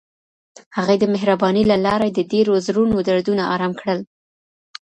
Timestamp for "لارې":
1.85-2.09